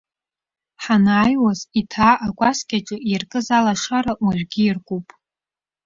Ҳанааиуаз 0.83 1.59
иҭаа 1.79 2.13
акәасқьаҿы 2.27 2.97
иаркыз 3.11 3.47
алашара 3.57 4.13
уажәыгьы 4.23 4.61
иаркуп. 4.65 5.07